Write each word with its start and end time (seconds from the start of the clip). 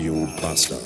Radio 0.00 0.26
Bastard. 0.40 0.80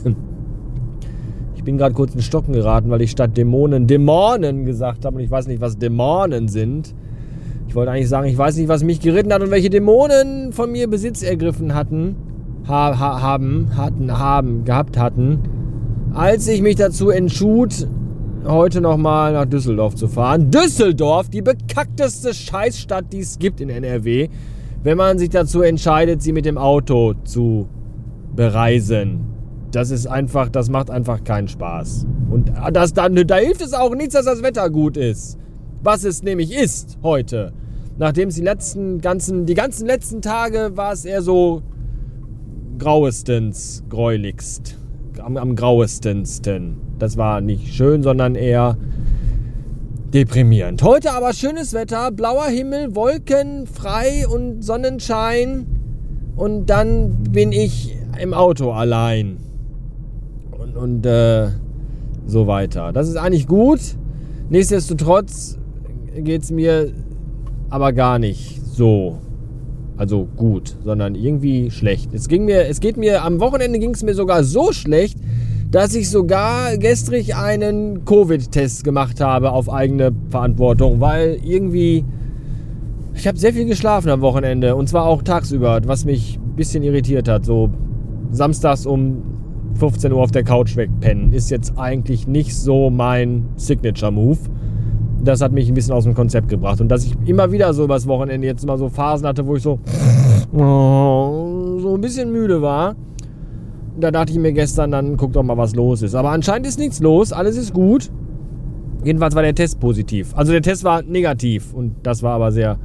Ich 1.56 1.66
bin 1.66 1.78
gerade 1.78 1.96
kurz 1.96 2.14
in 2.14 2.22
Stocken 2.22 2.52
geraten, 2.52 2.90
weil 2.90 3.02
ich 3.02 3.12
statt 3.12 3.38
Dämonen 3.38 3.88
Dämonen 3.88 4.66
gesagt 4.66 5.06
habe 5.06 5.16
und 5.16 5.24
ich 5.24 5.32
weiß 5.32 5.48
nicht, 5.48 5.62
was 5.62 5.78
Dämonen 5.78 6.50
sind. 6.50 6.94
Ich 7.70 7.74
wollte 7.74 7.92
eigentlich 7.92 8.10
sagen, 8.10 8.28
ich 8.28 8.38
weiß 8.38 8.58
nicht, 8.58 8.68
was 8.68 8.84
mich 8.84 9.00
geritten 9.00 9.32
hat 9.32 9.42
und 9.42 9.50
welche 9.50 9.70
Dämonen 9.70 10.52
von 10.52 10.70
mir 10.74 10.90
Besitz 10.90 11.24
ergriffen 11.24 11.74
hatten, 11.74 12.18
ha, 12.68 13.00
ha, 13.00 13.22
haben, 13.22 13.78
hatten, 13.78 14.12
haben, 14.20 14.66
gehabt 14.66 15.00
hatten, 15.00 15.40
als 16.14 16.50
ich 16.50 16.62
mich 16.62 16.76
dazu 16.76 17.10
entschlug, 17.10 17.70
heute 18.46 18.82
nochmal 18.82 19.34
nach 19.34 19.46
Düsseldorf 19.46 19.96
zu 19.96 20.08
fahren. 20.08 20.52
Düsseldorf, 20.52 21.30
die 21.30 21.42
bekackteste 21.42 22.34
Scheißstadt, 22.34 23.12
die 23.12 23.20
es 23.20 23.40
gibt 23.40 23.62
in 23.62 23.70
NRW, 23.70 24.30
wenn 24.84 24.98
man 24.98 25.18
sich 25.18 25.30
dazu 25.30 25.62
entscheidet, 25.62 26.22
sie 26.22 26.34
mit 26.34 26.46
dem 26.46 26.58
Auto 26.58 27.14
zu 27.24 27.68
bereisen. 28.36 29.22
Das 29.72 29.90
ist 29.90 30.08
einfach, 30.08 30.50
das 30.50 30.70
macht 30.70 30.92
einfach 30.92 31.24
keinen 31.24 31.48
Spaß. 31.48 32.06
Und 32.30 32.52
das, 32.72 32.94
dann, 32.94 33.16
da 33.16 33.36
hilft 33.38 33.62
es 33.62 33.74
auch 33.74 33.96
nichts, 33.96 34.14
dass 34.14 34.26
das 34.26 34.44
Wetter 34.44 34.70
gut 34.70 34.98
ist. 34.98 35.38
Was 35.82 36.04
es 36.04 36.24
nämlich 36.24 36.54
ist 36.54 36.98
heute. 37.02 37.54
Nachdem 37.98 38.30
es 38.30 38.36
die 38.36 38.42
letzten 38.42 39.02
ganzen, 39.02 39.46
die 39.46 39.54
ganzen 39.54 39.86
letzten 39.86 40.22
Tage 40.22 40.72
war 40.76 40.94
es 40.94 41.06
eher 41.06 41.22
so 41.22 41.62
grauestens, 42.78 43.84
gräulichst. 43.90 44.78
Am, 45.20 45.38
am 45.38 45.56
grauestensten. 45.56 46.78
Das 47.00 47.18
war 47.18 47.42
nicht 47.42 47.74
schön, 47.74 48.04
sondern 48.04 48.36
eher 48.36 48.78
deprimierend. 50.14 50.82
Heute 50.84 51.12
aber 51.12 51.34
schönes 51.34 51.74
Wetter, 51.74 52.12
blauer 52.12 52.46
Himmel, 52.46 52.96
Wolken, 52.96 53.68
frei 53.68 54.28
und 54.28 54.62
Sonnenschein. 54.62 55.66
Und 56.36 56.68
dann 56.68 57.24
bin 57.32 57.52
ich 57.52 57.96
im 58.22 58.34
Auto 58.34 58.72
allein. 58.72 59.38
Und, 60.52 60.78
und 60.78 61.06
äh, 61.06 61.50
so 62.26 62.48
weiter. 62.48 62.94
Das 62.94 63.10
ist 63.10 63.18
eigentlich 63.18 63.48
gut. 63.48 63.80
Nichtsdestotrotz 64.50 65.58
geht 66.16 66.44
es 66.44 66.52
mir 66.52 66.92
aber 67.70 67.92
gar 67.92 68.20
nicht 68.20 68.62
so. 68.66 69.18
Also 69.98 70.28
gut, 70.36 70.76
sondern 70.84 71.16
irgendwie 71.16 71.70
schlecht. 71.72 72.14
Es, 72.14 72.28
ging 72.28 72.46
mir, 72.46 72.68
es 72.68 72.80
geht 72.80 72.98
mir, 72.98 73.24
am 73.24 73.40
Wochenende 73.40 73.80
ging 73.80 73.92
es 73.92 74.04
mir 74.04 74.16
sogar 74.16 74.44
so 74.44 74.72
schlecht, 74.72 75.18
dass 75.70 75.96
ich 75.96 76.10
sogar 76.10 76.78
gestrig 76.78 77.36
einen 77.36 78.06
Covid-Test 78.06 78.84
gemacht 78.84 79.22
habe 79.22 79.52
auf 79.52 79.72
eigene 79.72 80.12
Verantwortung, 80.30 81.00
weil 81.00 81.40
irgendwie 81.44 82.06
ich 83.16 83.28
habe 83.28 83.38
sehr 83.38 83.54
viel 83.54 83.66
geschlafen 83.66 84.10
am 84.10 84.22
Wochenende 84.22 84.76
und 84.76 84.90
zwar 84.90 85.06
auch 85.06 85.22
tagsüber, 85.22 85.80
was 85.86 86.06
mich 86.06 86.40
ein 86.40 86.56
bisschen 86.56 86.84
irritiert 86.84 87.28
hat. 87.28 87.46
So 87.46 87.70
samstags 88.32 88.86
um 88.86 89.24
15 89.76 90.12
Uhr 90.12 90.22
auf 90.22 90.32
der 90.32 90.44
Couch 90.44 90.76
wegpennen 90.76 91.34
ist 91.34 91.50
jetzt 91.50 91.78
eigentlich 91.78 92.28
nicht 92.28 92.56
so 92.56 92.90
mein 92.90 93.46
Signature-Move. 93.56 94.40
Das 95.24 95.42
hat 95.42 95.52
mich 95.52 95.70
ein 95.70 95.74
bisschen 95.74 95.94
aus 95.94 96.04
dem 96.04 96.14
Konzept 96.14 96.50
gebracht. 96.50 96.82
Und 96.82 96.90
dass 96.90 97.06
ich 97.06 97.16
immer 97.26 97.52
wieder 97.52 97.74
so 97.74 97.86
übers 97.86 98.08
Wochenende 98.08 98.46
jetzt 98.46 98.66
mal 98.66 98.78
so 98.78 98.90
Phasen 98.90 99.26
hatte, 99.28 99.46
wo 99.48 99.56
ich 99.56 99.64
so, 99.64 99.80
so 100.52 101.96
ein 101.96 102.02
bisschen 102.02 102.32
müde 102.32 102.62
war. 102.62 102.96
Da 104.00 104.12
dachte 104.12 104.32
ich 104.32 104.40
mir 104.40 104.54
gestern, 104.54 104.92
dann 104.92 105.18
guck 105.18 105.34
doch 105.34 105.44
mal, 105.44 105.58
was 105.58 105.76
los 105.76 106.02
ist. 106.02 106.16
Aber 106.16 106.32
anscheinend 106.32 106.68
ist 106.68 106.80
nichts 106.80 107.00
los, 107.00 107.32
alles 107.32 107.58
ist 107.58 107.74
gut. 107.74 108.12
Jedenfalls 109.04 109.36
war 109.36 109.44
der 109.44 109.54
Test 109.54 109.80
positiv. 109.80 110.34
Also 110.36 110.52
der 110.52 110.62
Test 110.62 110.84
war 110.84 111.04
negativ 111.04 111.74
und 111.74 111.96
das 112.04 112.24
war 112.24 112.34
aber 112.34 112.52
sehr 112.52 112.78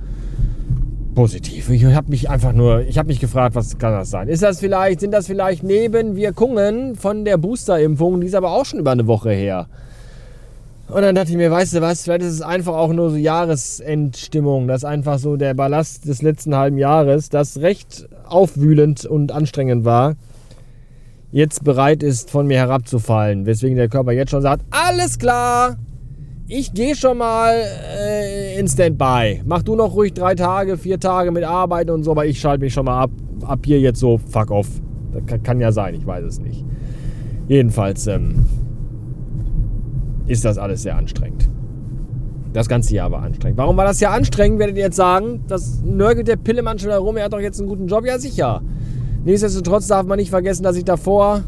positiv. 1.15 1.71
Ich 1.71 1.85
habe 1.85 2.11
mich 2.11 2.29
einfach 2.31 2.53
nur, 2.53 2.83
ich 2.83 2.99
habe 2.99 3.09
mich 3.09 3.21
gefragt, 3.21 3.55
was 3.55 3.79
kann 3.79 3.93
das 3.93 4.11
sein? 4.11 4.29
Ist 4.29 4.43
das 4.43 4.61
vielleicht, 4.61 5.01
sind 5.01 5.13
das 5.13 5.27
vielleicht 5.27 5.63
Nebenwirkungen 5.65 6.95
von 6.95 7.25
der 7.25 7.39
Boosterimpfung? 7.39 8.21
Die 8.21 8.27
ist 8.27 8.35
aber 8.35 8.53
auch 8.53 8.65
schon 8.65 8.79
über 8.81 8.93
eine 8.93 9.07
Woche 9.07 9.31
her. 9.31 9.67
Und 10.89 11.03
dann 11.03 11.15
dachte 11.15 11.31
ich 11.31 11.37
mir, 11.37 11.51
weißt 11.51 11.75
du 11.75 11.81
was, 11.81 12.03
vielleicht 12.03 12.23
ist 12.23 12.33
es 12.33 12.43
einfach 12.43 12.75
auch 12.75 12.93
nur 12.93 13.11
so 13.11 13.17
Jahresendstimmung. 13.17 14.69
Das 14.69 14.79
ist 14.79 14.85
einfach 14.85 15.19
so 15.19 15.37
der 15.37 15.55
Ballast 15.55 16.09
des 16.09 16.23
letzten 16.23 16.55
halben 16.57 16.79
Jahres, 16.79 17.29
das 17.29 17.59
recht 17.59 18.09
aufwühlend 18.27 19.05
und 19.05 19.33
anstrengend 19.33 19.85
war 19.85 20.17
jetzt 21.31 21.65
bereit 21.65 22.03
ist, 22.03 22.31
von 22.31 22.47
mir 22.47 22.59
herabzufallen. 22.59 23.47
Weswegen 23.47 23.77
der 23.77 23.89
Körper 23.89 24.13
jetzt 24.13 24.31
schon 24.31 24.43
sagt, 24.43 24.65
alles 24.71 25.19
klar, 25.19 25.77
ich 26.47 26.73
gehe 26.73 26.97
schon 26.97 27.19
mal 27.19 27.55
äh, 28.01 28.59
in 28.59 28.67
Standby. 28.67 29.43
Mach 29.45 29.63
du 29.63 29.77
noch 29.77 29.95
ruhig 29.95 30.15
drei 30.15 30.35
Tage, 30.35 30.79
vier 30.79 30.99
Tage 30.99 31.31
mit 31.31 31.45
Arbeiten 31.45 31.91
und 31.91 32.05
so, 32.05 32.13
aber 32.13 32.27
ich 32.27 32.41
schalte 32.41 32.65
mich 32.65 32.73
schon 32.73 32.87
mal 32.87 33.03
ab. 33.03 33.11
Ab 33.43 33.61
hier 33.65 33.81
jetzt 33.81 34.01
so, 34.01 34.19
fuck 34.19 34.51
off. 34.51 34.69
Das 35.13 35.27
kann, 35.27 35.43
kann 35.43 35.61
ja 35.61 35.73
sein, 35.73 35.95
ich 35.95 36.07
weiß 36.07 36.25
es 36.25 36.41
nicht. 36.41 36.65
Jedenfalls 37.47 38.07
ähm, 38.07 38.47
ist 40.29 40.45
das 40.45 40.59
alles 40.59 40.83
sehr 40.83 40.97
anstrengend. 40.97 41.49
Das 42.53 42.69
ganze 42.69 42.95
Jahr 42.95 43.11
war 43.11 43.23
anstrengend. 43.23 43.59
Warum 43.59 43.77
war 43.77 43.85
das 43.85 44.01
Jahr 44.01 44.15
anstrengend, 44.15 44.59
werdet 44.59 44.77
ihr 44.77 44.85
jetzt 44.85 44.97
sagen? 44.97 45.45
Das 45.49 45.83
nörgelt 45.83 46.29
der 46.29 46.37
Pillemann 46.37 46.79
schon 46.79 46.91
herum, 46.91 47.17
er 47.17 47.25
hat 47.25 47.33
doch 47.33 47.41
jetzt 47.41 47.59
einen 47.59 47.69
guten 47.69 47.87
Job. 47.89 48.05
Ja, 48.07 48.19
sicher. 48.19 48.63
Nichtsdestotrotz 49.25 49.87
darf 49.89 50.07
man 50.07 50.19
nicht 50.19 50.31
vergessen, 50.31 50.63
dass 50.63 50.77
ich 50.77 50.85
davor, 50.85 51.43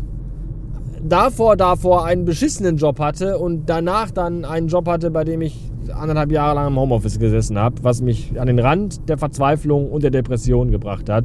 davor, 1.03 1.57
davor 1.57 2.05
einen 2.05 2.25
beschissenen 2.25 2.77
Job 2.77 2.99
hatte 2.99 3.39
und 3.39 3.69
danach 3.69 4.11
dann 4.11 4.45
einen 4.45 4.69
Job 4.69 4.87
hatte, 4.89 5.11
bei 5.11 5.25
dem 5.25 5.41
ich 5.41 5.71
anderthalb 5.93 6.31
Jahre 6.31 6.57
lang 6.57 6.69
im 6.69 6.79
Homeoffice 6.79 7.19
gesessen 7.19 7.59
habe, 7.59 7.77
was 7.83 8.03
mich 8.03 8.39
an 8.39 8.47
den 8.47 8.59
Rand 8.59 9.09
der 9.09 9.19
Verzweiflung 9.19 9.91
und 9.91 10.03
der 10.03 10.11
Depression 10.11 10.71
gebracht 10.71 11.09
hat. 11.09 11.25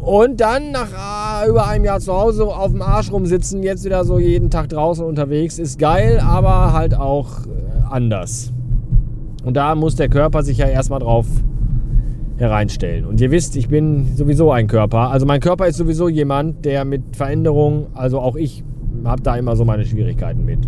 Und 0.00 0.40
dann 0.40 0.72
nach 0.72 0.92
über 1.46 1.66
einem 1.66 1.84
Jahr 1.84 2.00
zu 2.00 2.12
Hause 2.12 2.46
auf 2.46 2.72
dem 2.72 2.82
Arsch 2.82 3.12
rumsitzen, 3.12 3.62
jetzt 3.62 3.84
wieder 3.84 4.04
so 4.04 4.18
jeden 4.18 4.50
Tag 4.50 4.68
draußen 4.68 5.04
unterwegs, 5.04 5.58
ist 5.58 5.78
geil, 5.78 6.20
aber 6.20 6.72
halt 6.72 6.94
auch 6.94 7.46
äh, 7.46 7.48
anders. 7.90 8.52
Und 9.44 9.56
da 9.56 9.74
muss 9.74 9.96
der 9.96 10.08
Körper 10.08 10.42
sich 10.42 10.58
ja 10.58 10.66
erstmal 10.66 11.00
drauf 11.00 11.26
hereinstellen. 12.38 13.04
Und 13.04 13.20
ihr 13.20 13.30
wisst, 13.30 13.56
ich 13.56 13.68
bin 13.68 14.16
sowieso 14.16 14.52
ein 14.52 14.66
Körper. 14.66 15.10
Also 15.10 15.26
mein 15.26 15.40
Körper 15.40 15.66
ist 15.66 15.76
sowieso 15.76 16.08
jemand, 16.08 16.64
der 16.64 16.84
mit 16.84 17.16
Veränderungen, 17.16 17.86
also 17.94 18.20
auch 18.20 18.36
ich 18.36 18.64
habe 19.04 19.22
da 19.22 19.36
immer 19.36 19.56
so 19.56 19.64
meine 19.64 19.84
Schwierigkeiten 19.84 20.44
mit. 20.44 20.60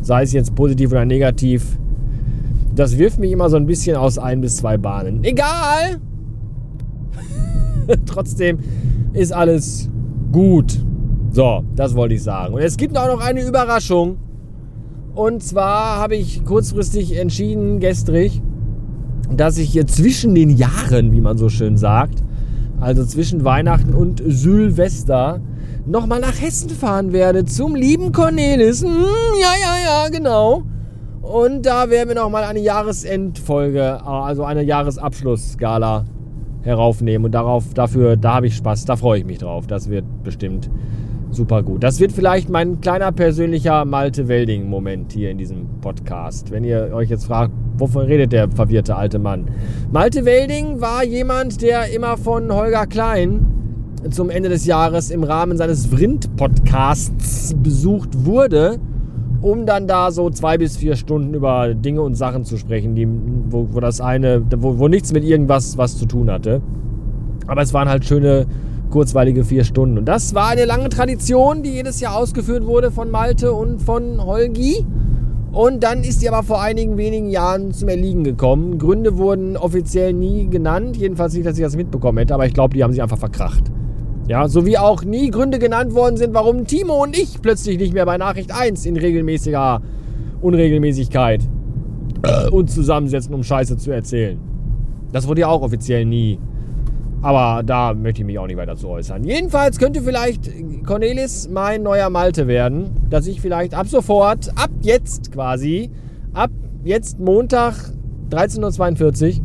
Sei 0.00 0.22
es 0.22 0.32
jetzt 0.32 0.54
positiv 0.54 0.90
oder 0.90 1.04
negativ. 1.04 1.78
Das 2.74 2.98
wirft 2.98 3.18
mich 3.18 3.32
immer 3.32 3.50
so 3.50 3.56
ein 3.56 3.66
bisschen 3.66 3.96
aus 3.96 4.18
ein 4.18 4.40
bis 4.40 4.56
zwei 4.56 4.76
Bahnen. 4.78 5.22
Egal! 5.24 6.00
Trotzdem 8.06 8.58
ist 9.12 9.32
alles 9.32 9.90
gut. 10.32 10.80
So, 11.30 11.62
das 11.76 11.94
wollte 11.94 12.14
ich 12.14 12.22
sagen. 12.22 12.54
Und 12.54 12.60
es 12.60 12.76
gibt 12.76 12.96
auch 12.98 13.06
noch 13.06 13.20
eine 13.20 13.46
Überraschung. 13.46 14.16
Und 15.14 15.42
zwar 15.42 15.98
habe 15.98 16.16
ich 16.16 16.44
kurzfristig 16.44 17.16
entschieden, 17.16 17.80
gestrig, 17.80 18.42
dass 19.30 19.58
ich 19.58 19.70
hier 19.70 19.86
zwischen 19.86 20.34
den 20.34 20.50
Jahren, 20.50 21.12
wie 21.12 21.20
man 21.20 21.38
so 21.38 21.48
schön 21.48 21.76
sagt, 21.76 22.22
also 22.80 23.04
zwischen 23.04 23.44
Weihnachten 23.44 23.94
und 23.94 24.22
Silvester, 24.26 25.40
nochmal 25.86 26.20
nach 26.20 26.40
Hessen 26.40 26.70
fahren 26.70 27.12
werde 27.12 27.44
zum 27.44 27.74
lieben 27.74 28.12
Cornelis. 28.12 28.82
Hm, 28.82 29.04
ja, 29.40 29.52
ja, 29.60 29.76
ja, 29.84 30.08
genau. 30.08 30.64
Und 31.20 31.66
da 31.66 31.88
werden 31.88 32.08
wir 32.08 32.16
nochmal 32.16 32.44
eine 32.44 32.60
Jahresendfolge, 32.60 34.04
also 34.04 34.44
eine 34.44 34.62
Jahresabschlussskala 34.62 36.04
heraufnehmen. 36.62 37.26
Und 37.26 37.32
darauf, 37.32 37.74
dafür, 37.74 38.16
da 38.16 38.34
habe 38.34 38.46
ich 38.46 38.56
Spaß, 38.56 38.84
da 38.84 38.96
freue 38.96 39.20
ich 39.20 39.24
mich 39.24 39.38
drauf. 39.38 39.66
Das 39.66 39.88
wird 39.90 40.04
bestimmt 40.22 40.70
super 41.30 41.62
gut. 41.62 41.82
Das 41.82 41.98
wird 41.98 42.12
vielleicht 42.12 42.48
mein 42.48 42.80
kleiner 42.80 43.10
persönlicher 43.10 43.84
Malte 43.84 44.28
Welding-Moment 44.28 45.12
hier 45.12 45.30
in 45.30 45.38
diesem 45.38 45.66
Podcast. 45.80 46.50
Wenn 46.50 46.64
ihr 46.64 46.90
euch 46.92 47.08
jetzt 47.08 47.24
fragt, 47.24 47.52
wovon 47.78 48.04
redet 48.04 48.32
der 48.32 48.50
verwirrte 48.50 48.96
alte 48.96 49.18
Mann? 49.18 49.46
Malte 49.90 50.24
Welding 50.24 50.80
war 50.80 51.04
jemand, 51.04 51.62
der 51.62 51.92
immer 51.92 52.16
von 52.16 52.52
Holger 52.52 52.86
Klein 52.86 53.46
zum 54.10 54.30
Ende 54.30 54.48
des 54.48 54.66
Jahres 54.66 55.10
im 55.10 55.22
Rahmen 55.22 55.56
seines 55.56 55.86
Vrind-Podcasts 55.86 57.54
besucht 57.62 58.24
wurde, 58.26 58.78
um 59.42 59.66
dann 59.66 59.86
da 59.86 60.10
so 60.10 60.30
zwei 60.30 60.56
bis 60.56 60.76
vier 60.76 60.96
Stunden 60.96 61.34
über 61.34 61.74
Dinge 61.74 62.00
und 62.00 62.14
Sachen 62.14 62.44
zu 62.44 62.56
sprechen, 62.56 62.94
die, 62.94 63.06
wo, 63.06 63.68
wo 63.72 63.80
das 63.80 64.00
eine, 64.00 64.42
wo, 64.56 64.78
wo 64.78 64.88
nichts 64.88 65.12
mit 65.12 65.24
irgendwas 65.24 65.76
was 65.76 65.98
zu 65.98 66.06
tun 66.06 66.30
hatte. 66.30 66.62
Aber 67.48 67.60
es 67.60 67.74
waren 67.74 67.88
halt 67.88 68.04
schöne, 68.04 68.46
kurzweilige 68.90 69.42
vier 69.42 69.64
Stunden. 69.64 69.98
Und 69.98 70.04
das 70.04 70.34
war 70.34 70.50
eine 70.50 70.64
lange 70.64 70.88
Tradition, 70.88 71.62
die 71.62 71.70
jedes 71.70 72.00
Jahr 72.00 72.16
ausgeführt 72.16 72.64
wurde 72.64 72.92
von 72.92 73.10
Malte 73.10 73.52
und 73.52 73.82
von 73.82 74.24
Holgi. 74.24 74.86
Und 75.50 75.82
dann 75.82 76.02
ist 76.02 76.22
die 76.22 76.28
aber 76.28 76.44
vor 76.44 76.62
einigen 76.62 76.96
wenigen 76.96 77.28
Jahren 77.28 77.72
zum 77.72 77.88
Erliegen 77.88 78.22
gekommen. 78.22 78.78
Gründe 78.78 79.18
wurden 79.18 79.56
offiziell 79.56 80.12
nie 80.12 80.46
genannt. 80.48 80.96
Jedenfalls 80.96 81.34
nicht, 81.34 81.46
dass 81.46 81.58
ich 81.58 81.64
das 81.64 81.76
mitbekommen 81.76 82.18
hätte. 82.18 82.32
Aber 82.32 82.46
ich 82.46 82.54
glaube, 82.54 82.74
die 82.74 82.84
haben 82.84 82.92
sich 82.92 83.02
einfach 83.02 83.18
verkracht. 83.18 83.64
Ja, 84.28 84.46
so 84.48 84.64
wie 84.64 84.78
auch 84.78 85.02
nie 85.02 85.30
Gründe 85.30 85.58
genannt 85.58 85.94
worden 85.94 86.16
sind, 86.16 86.32
warum 86.32 86.66
Timo 86.66 87.02
und 87.02 87.18
ich 87.18 87.42
plötzlich 87.42 87.78
nicht 87.78 87.92
mehr 87.92 88.06
bei 88.06 88.18
Nachricht 88.18 88.54
1 88.54 88.86
in 88.86 88.96
regelmäßiger 88.96 89.82
Unregelmäßigkeit 90.40 91.42
äh, 92.22 92.48
uns 92.50 92.74
zusammensetzen, 92.74 93.34
um 93.34 93.42
Scheiße 93.42 93.76
zu 93.78 93.90
erzählen. 93.90 94.38
Das 95.12 95.26
wurde 95.26 95.42
ja 95.42 95.48
auch 95.48 95.62
offiziell 95.62 96.04
nie. 96.04 96.38
Aber 97.20 97.62
da 97.64 97.94
möchte 97.94 98.22
ich 98.22 98.26
mich 98.26 98.38
auch 98.38 98.46
nicht 98.46 98.56
weiter 98.56 98.76
zu 98.76 98.88
äußern. 98.88 99.24
Jedenfalls 99.24 99.78
könnte 99.78 100.02
vielleicht 100.02 100.50
Cornelis 100.84 101.48
mein 101.48 101.82
neuer 101.82 102.10
Malte 102.10 102.48
werden, 102.48 102.90
dass 103.10 103.26
ich 103.26 103.40
vielleicht 103.40 103.74
ab 103.74 103.86
sofort, 103.86 104.50
ab 104.56 104.70
jetzt 104.80 105.30
quasi, 105.32 105.90
ab 106.32 106.50
jetzt 106.84 107.20
Montag 107.20 107.74
13.42 108.30 109.36
Uhr 109.36 109.44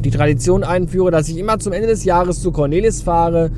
die 0.00 0.10
Tradition 0.10 0.62
einführe, 0.62 1.10
dass 1.10 1.28
ich 1.28 1.38
immer 1.38 1.58
zum 1.58 1.72
Ende 1.72 1.88
des 1.88 2.04
Jahres 2.04 2.40
zu 2.40 2.52
Cornelis 2.52 3.02
fahre 3.02 3.50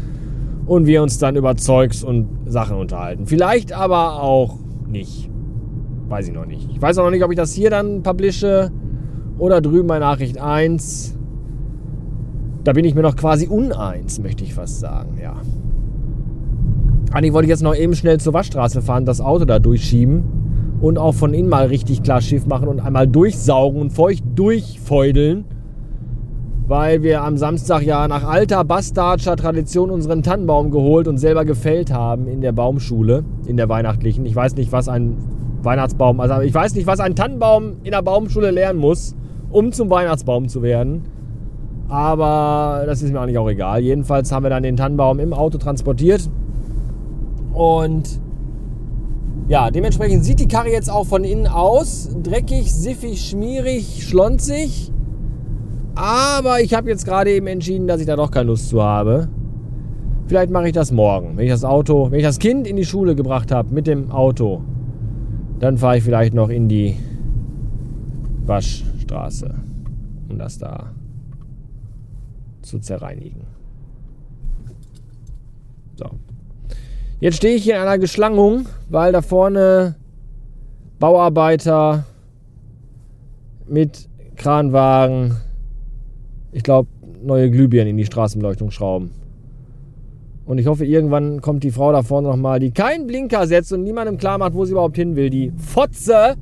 und 0.71 0.87
wir 0.87 1.03
uns 1.03 1.19
dann 1.19 1.35
über 1.35 1.57
Zeugs 1.57 2.05
und 2.05 2.29
Sachen 2.47 2.77
unterhalten. 2.77 3.27
Vielleicht 3.27 3.73
aber 3.73 4.23
auch 4.23 4.55
nicht. 4.87 5.29
Weiß 6.09 6.29
ich 6.29 6.33
noch 6.33 6.47
nicht. 6.47 6.71
Ich 6.71 6.81
weiß 6.81 6.97
auch 6.99 7.03
noch 7.03 7.11
nicht, 7.11 7.25
ob 7.25 7.33
ich 7.33 7.37
das 7.37 7.53
hier 7.53 7.71
dann 7.71 8.05
publische 8.05 8.71
oder 9.37 9.61
drüben 9.61 9.89
bei 9.89 9.99
Nachricht 9.99 10.41
1. 10.41 11.19
Da 12.63 12.73
bin 12.73 12.85
ich 12.85 12.95
mir 12.95 13.03
noch 13.03 13.17
quasi 13.17 13.49
uneins, 13.49 14.21
möchte 14.21 14.45
ich 14.45 14.55
fast 14.55 14.79
sagen, 14.79 15.19
ja. 15.21 15.35
Eigentlich 17.11 17.33
wollte 17.33 17.47
ich 17.47 17.51
jetzt 17.51 17.65
noch 17.65 17.75
eben 17.75 17.97
schnell 17.97 18.21
zur 18.21 18.33
Waschstraße 18.33 18.81
fahren, 18.81 19.05
das 19.05 19.21
Auto 19.21 19.47
da 19.47 19.59
durchschieben 19.59 20.23
und 20.81 20.99
auch 20.99 21.15
von 21.15 21.35
innen 21.35 21.49
mal 21.49 21.67
richtig 21.67 22.05
klar 22.05 22.21
Schiff 22.21 22.47
machen 22.47 22.69
und 22.69 22.79
einmal 22.79 23.09
durchsaugen 23.09 23.81
und 23.81 23.91
feucht 23.91 24.23
durchfeudeln, 24.37 25.47
weil 26.71 27.03
wir 27.03 27.25
am 27.25 27.37
Samstag 27.37 27.83
ja 27.83 28.07
nach 28.07 28.23
alter 28.23 28.63
bastardscher 28.63 29.35
Tradition 29.35 29.91
unseren 29.91 30.23
Tannenbaum 30.23 30.71
geholt 30.71 31.09
und 31.09 31.19
selber 31.19 31.45
gefällt 31.45 31.93
haben 31.93 32.29
in 32.29 32.43
der 32.43 32.53
Baumschule, 32.53 33.25
in 33.47 33.57
der 33.57 33.69
weihnachtlichen. 33.69 34.25
Ich 34.25 34.37
weiß 34.37 34.55
nicht, 34.55 34.71
was 34.71 34.89
ein 34.89 35.17
Weihnachtsbaum. 35.65 36.21
Also 36.21 36.41
ich 36.43 36.55
weiß 36.55 36.77
nicht, 36.77 36.87
was 36.87 37.01
ein 37.01 37.17
Tannenbaum 37.17 37.79
in 37.83 37.91
der 37.91 38.03
Baumschule 38.03 38.53
lernen 38.53 38.79
muss, 38.79 39.17
um 39.51 39.73
zum 39.73 39.91
Weihnachtsbaum 39.91 40.47
zu 40.47 40.63
werden. 40.63 41.07
Aber 41.89 42.85
das 42.87 43.03
ist 43.03 43.11
mir 43.11 43.21
eigentlich 43.21 43.39
auch 43.39 43.51
egal. 43.51 43.81
Jedenfalls 43.81 44.31
haben 44.31 44.45
wir 44.45 44.51
dann 44.51 44.63
den 44.63 44.77
Tannenbaum 44.77 45.19
im 45.19 45.33
Auto 45.33 45.59
transportiert. 45.59 46.31
Und 47.53 48.21
ja, 49.49 49.73
dementsprechend 49.73 50.25
sieht 50.25 50.39
die 50.39 50.47
Karre 50.47 50.71
jetzt 50.71 50.89
auch 50.89 51.09
von 51.09 51.25
innen 51.25 51.49
aus. 51.49 52.11
Dreckig, 52.23 52.73
siffig, 52.73 53.29
schmierig, 53.29 54.07
schlonzig. 54.09 54.93
Aber 55.95 56.61
ich 56.61 56.75
habe 56.75 56.89
jetzt 56.89 57.05
gerade 57.05 57.31
eben 57.33 57.47
entschieden, 57.47 57.87
dass 57.87 58.01
ich 58.01 58.07
da 58.07 58.17
doch 58.17 58.31
keine 58.31 58.47
Lust 58.47 58.69
zu 58.69 58.83
habe. 58.83 59.29
Vielleicht 60.27 60.51
mache 60.51 60.69
ich 60.69 60.73
das 60.73 60.93
morgen, 60.93 61.37
wenn 61.37 61.45
ich 61.45 61.51
das 61.51 61.65
Auto, 61.65 62.11
wenn 62.11 62.21
ich 62.21 62.25
das 62.25 62.39
Kind 62.39 62.67
in 62.67 62.77
die 62.77 62.85
Schule 62.85 63.17
gebracht 63.17 63.51
habe 63.51 63.75
mit 63.75 63.87
dem 63.87 64.11
Auto. 64.11 64.63
Dann 65.59 65.77
fahre 65.77 65.99
ich 65.99 66.05
vielleicht 66.05 66.35
noch 66.35 66.49
in 66.49 66.69
die 66.69 66.97
Waschstraße, 68.47 69.55
um 70.29 70.39
das 70.39 70.59
da 70.59 70.93
zu 72.63 72.79
zerreinigen. 72.79 73.43
So. 75.97 76.07
Jetzt 77.19 77.37
stehe 77.37 77.57
ich 77.57 77.65
hier 77.65 77.75
in 77.75 77.83
einer 77.83 77.99
Geschlangung, 77.99 78.67
weil 78.89 79.13
da 79.13 79.23
vorne 79.23 79.97
Bauarbeiter 80.99 82.05
mit 83.67 84.09
Kranwagen, 84.37 85.37
ich 86.53 86.63
glaube, 86.63 86.89
neue 87.23 87.51
Glühbirnen 87.51 87.91
in 87.91 87.97
die 87.97 88.07
Straßenbeleuchtung 88.07 88.71
schrauben. 88.71 89.11
Und 90.47 90.59
ich 90.59 90.67
hoffe, 90.67 90.85
irgendwann 90.85 91.41
kommt 91.41 91.63
die 91.63 91.71
Frau 91.71 91.93
da 91.93 92.03
vorne 92.03 92.29
nochmal, 92.29 92.59
die 92.59 92.73
keinen 92.73 93.07
Blinker 93.07 93.47
setzt 93.47 93.73
und 93.73 93.85
niemandem 93.85 94.17
klar 94.17 94.39
macht, 94.39 94.55
wo 94.55 94.65
sie 94.65 94.73
überhaupt 94.73 94.97
hin 94.97 95.15
will. 95.15 95.31
Die 95.31 95.53
Fotze 95.57 96.37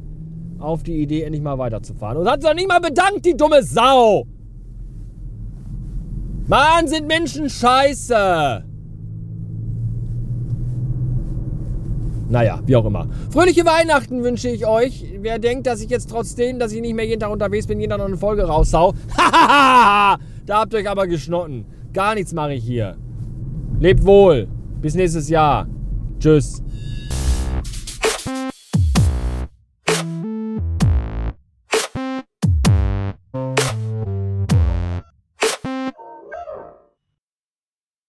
auf 0.59 0.83
die 0.83 1.03
Idee, 1.03 1.23
endlich 1.23 1.43
mal 1.43 1.59
weiterzufahren. 1.59 2.19
Und 2.19 2.29
hat 2.29 2.41
sich 2.41 2.49
noch 2.49 2.57
nicht 2.57 2.69
mal 2.69 2.81
bedankt, 2.81 3.27
die 3.27 3.37
dumme 3.37 3.63
Sau! 3.63 4.25
Mann, 6.47 6.89
sind 6.89 7.07
Menschen 7.07 7.51
scheiße! 7.51 8.68
Naja, 12.29 12.61
wie 12.67 12.77
auch 12.77 12.85
immer. 12.85 13.09
Fröhliche 13.31 13.65
Weihnachten 13.65 14.23
wünsche 14.23 14.49
ich 14.49 14.67
euch. 14.67 15.05
Wer 15.21 15.39
denkt, 15.39 15.67
dass 15.67 15.81
ich 15.81 15.89
jetzt 15.89 16.11
trotzdem, 16.11 16.59
dass 16.59 16.73
ich 16.73 16.81
nicht 16.81 16.95
mehr 16.95 17.07
jeden 17.07 17.21
Tag 17.21 17.31
unterwegs 17.31 17.67
bin, 17.67 17.81
jeden 17.81 17.91
Tag 17.91 17.99
noch 17.99 18.07
eine 18.07 18.19
Folge 18.19 18.43
raushau. 18.43 18.93
da 19.17 20.19
habt 20.49 20.73
ihr 20.75 20.81
euch 20.81 20.91
aber 20.91 21.07
geschnotten. 21.07 21.65
Gar 21.93 22.15
nichts 22.15 22.33
mache 22.35 22.55
ich 22.55 22.65
hier. 22.65 22.97
Lebt 23.81 24.05
wohl. 24.05 24.49
Bis 24.81 24.95
nächstes 24.95 25.29
Jahr. 25.29 25.67
Tschüss. 26.21 26.63